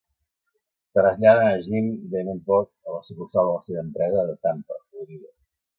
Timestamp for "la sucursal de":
2.97-3.57